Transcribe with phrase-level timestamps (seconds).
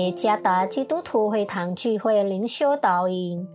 [0.00, 3.46] 耶加达基督徒会堂聚会灵修导引，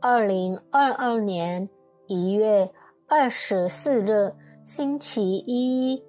[0.00, 1.68] 二零二二年
[2.06, 2.70] 一月
[3.08, 4.32] 二十四日
[4.64, 6.00] 星期一，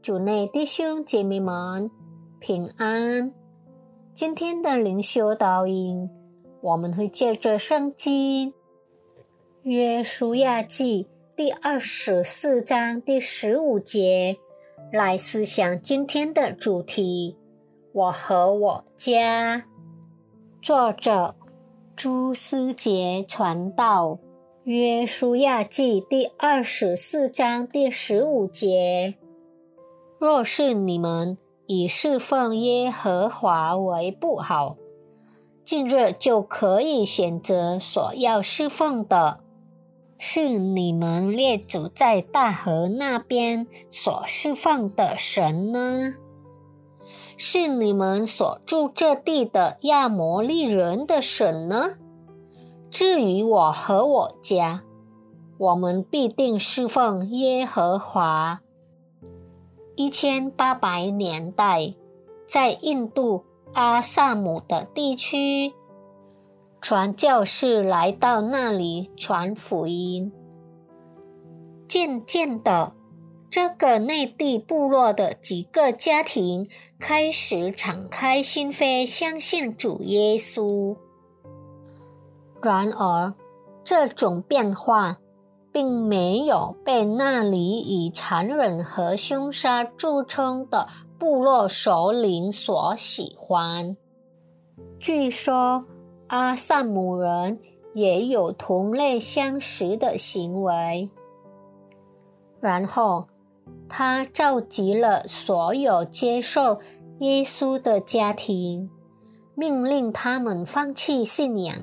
[0.00, 1.90] 主内弟兄姐妹们
[2.38, 3.32] 平安。
[4.14, 6.08] 今天的灵修导引，
[6.60, 8.54] 我们会借着圣经
[9.62, 14.36] 约书亚记第二十四章第十五节
[14.92, 17.36] 来思想今天的主题。
[17.92, 19.64] 我和我家，
[20.60, 21.34] 作者
[21.96, 24.18] 朱思杰传道，
[24.64, 29.14] 约书亚记第二十四章第十五节：
[30.18, 34.76] 若是你们以侍奉耶和华为不好，
[35.64, 39.40] 近日就可以选择所要侍奉的，
[40.18, 46.14] 是你们列祖在大河那边所侍奉的神呢？
[47.40, 51.92] 是你们所住这地的亚摩利人的神呢？
[52.90, 54.82] 至于我和我家，
[55.56, 58.60] 我们必定侍奉耶和华。
[59.94, 61.94] 一千八百年代，
[62.44, 65.72] 在印度阿萨姆的地区，
[66.80, 70.32] 传教士来到那里传福音，
[71.86, 72.97] 渐渐的。
[73.50, 76.68] 这个内地部落的几个家庭
[76.98, 80.94] 开始敞开心扉，相信主耶稣。
[82.60, 83.32] 然而，
[83.82, 85.16] 这种变化
[85.72, 90.86] 并没有被那里以残忍和凶杀著称的
[91.18, 93.96] 部落首领所喜欢。
[95.00, 95.86] 据说，
[96.26, 97.58] 阿萨姆人
[97.94, 101.08] 也有同类相食的行为。
[102.60, 103.26] 然后。
[103.88, 106.80] 他召集了所有接受
[107.20, 108.90] 耶稣的家庭，
[109.54, 111.76] 命令他们放弃信仰。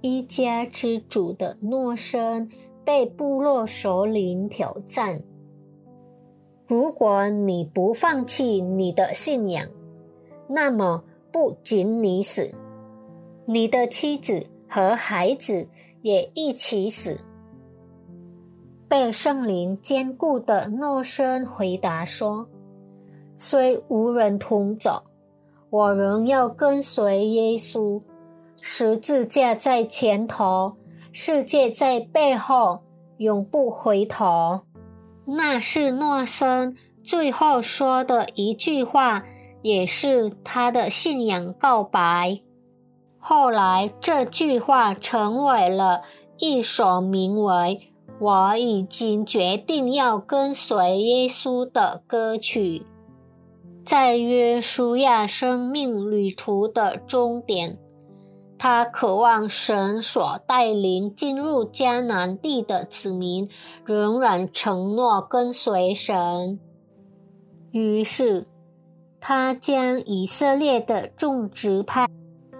[0.00, 2.50] 一家之主的诺生
[2.84, 5.22] 被部落首领挑战：
[6.66, 9.68] 如果你不放弃你的信仰，
[10.48, 12.52] 那么不仅你死，
[13.46, 15.68] 你的妻子和孩子
[16.02, 17.16] 也一起死。
[18.92, 22.46] 被圣灵坚固的诺声回答说
[23.34, 25.04] ：“虽无人同走，
[25.70, 28.02] 我仍要跟随耶稣。
[28.60, 30.76] 十字架在前头，
[31.10, 32.82] 世界在背后，
[33.16, 34.60] 永不回头。”
[35.24, 39.24] 那是诺森最后说的一句话，
[39.62, 42.42] 也是他的信仰告白。
[43.18, 46.02] 后来，这句话成为了
[46.36, 47.88] 一首名为。
[48.22, 52.86] 我已经决定要跟随耶稣的歌曲，
[53.84, 57.80] 在约书亚生命旅途的终点，
[58.56, 63.48] 他渴望神所带领进入迦南地的子民
[63.84, 66.60] 仍然承诺跟随神。
[67.72, 68.46] 于是，
[69.18, 72.06] 他将以色列的种植派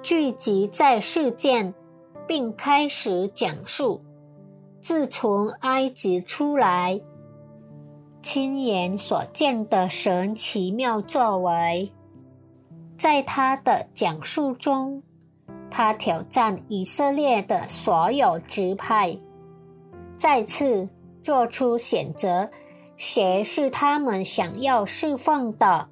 [0.03, 1.73] 聚集在事件，
[2.27, 4.00] 并开始讲述。
[4.82, 7.00] 自从埃及出来，
[8.20, 11.93] 亲眼所见的神奇妙作为，
[12.98, 15.04] 在他的讲述中，
[15.70, 19.16] 他挑战以色列的所有支派，
[20.16, 20.88] 再次
[21.22, 22.50] 做出选择：
[22.97, 25.88] 谁是他们想要释放的？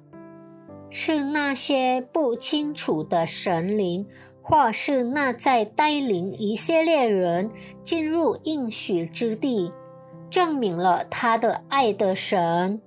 [0.89, 4.05] 是那些不清楚的神灵。
[4.51, 7.49] 或是那在带领以色列人
[7.81, 9.71] 进入应许之地，
[10.29, 12.81] 证明了他的爱的神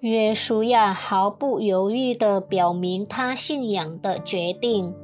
[0.00, 4.94] 约书亚毫不犹豫地表明他信仰的决定。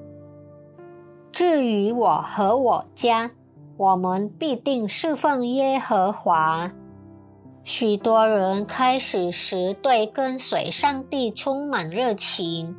[1.33, 3.31] 至于我和我家，
[3.79, 6.71] 我们必定侍奉耶和华。
[7.65, 12.77] 许多人开始时对跟随上帝充满热情。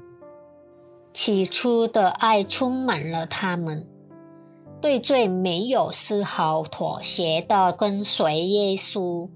[1.26, 3.88] 起初的爱充满了他们，
[4.82, 9.30] 对罪没有丝毫妥协的跟随耶稣。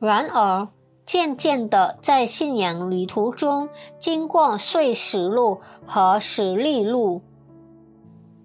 [0.00, 0.68] 然而，
[1.04, 7.20] 渐渐的，在信仰旅途中，经过碎石路和石砾路，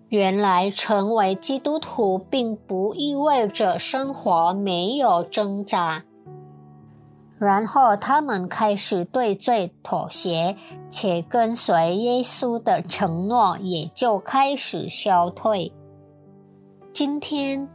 [0.09, 6.03] 原来成为基督徒并不意味着生活没有挣扎。
[7.39, 10.56] 然后他们开始对罪妥协，
[10.89, 15.74] 且跟随耶稣的承诺也就开始消退。
[16.94, 17.68] 今天，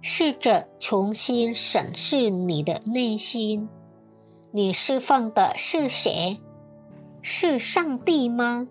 [0.00, 3.68] 试着重新审视你的内心：
[4.52, 6.38] 你侍奉的是谁？
[7.22, 8.68] 是上帝吗？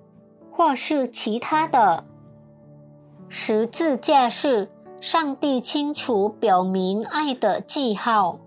[0.51, 2.05] 或是其他的。
[3.27, 8.39] 十字架是上帝清楚表明爱的记号。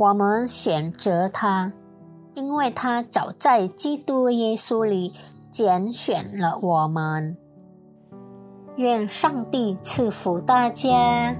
[0.00, 1.74] 我们选择他，
[2.32, 5.12] 因为他早在基督耶稣里
[5.50, 7.36] 拣选了我们。
[8.76, 11.36] 愿上帝赐福大家。